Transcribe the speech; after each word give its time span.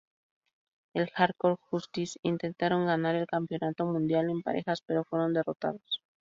En 0.95 1.05
"Hardcore 1.13 1.57
Justice", 1.69 2.19
intentaron 2.23 2.87
ganar 2.87 3.13
el 3.15 3.27
Campeonato 3.27 3.85
Mundial 3.85 4.31
en 4.31 4.41
Parejas, 4.41 4.81
pero 4.83 5.03
fueron 5.03 5.31
derrotados. 5.31 6.01